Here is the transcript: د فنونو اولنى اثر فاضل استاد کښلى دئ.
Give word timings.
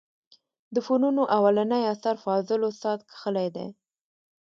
د 0.73 0.75
فنونو 0.85 1.23
اولنى 1.37 1.79
اثر 1.93 2.15
فاضل 2.23 2.61
استاد 2.71 2.99
کښلى 3.09 3.47
دئ. 3.55 3.69